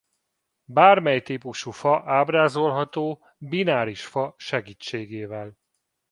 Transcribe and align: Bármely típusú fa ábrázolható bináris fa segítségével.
Bármely 0.65 1.21
típusú 1.21 1.71
fa 1.71 2.01
ábrázolható 2.05 3.21
bináris 3.39 4.05
fa 4.05 4.33
segítségével. 4.37 5.53